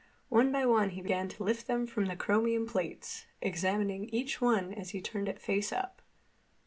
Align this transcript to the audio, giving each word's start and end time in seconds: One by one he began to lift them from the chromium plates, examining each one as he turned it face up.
One 0.29 0.51
by 0.51 0.65
one 0.65 0.89
he 0.89 1.01
began 1.03 1.29
to 1.29 1.43
lift 1.43 1.67
them 1.67 1.85
from 1.85 2.05
the 2.07 2.15
chromium 2.15 2.65
plates, 2.65 3.27
examining 3.39 4.05
each 4.09 4.41
one 4.41 4.73
as 4.73 4.89
he 4.97 4.99
turned 4.99 5.29
it 5.29 5.37
face 5.39 5.71
up. 5.71 6.01